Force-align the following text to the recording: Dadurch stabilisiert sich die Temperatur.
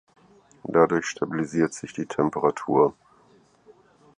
Dadurch 0.63 1.05
stabilisiert 1.05 1.75
sich 1.75 1.93
die 1.93 2.07
Temperatur. 2.07 2.95